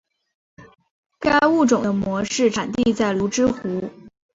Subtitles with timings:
[1.19, 3.87] 该物种的模式产地在芦之湖。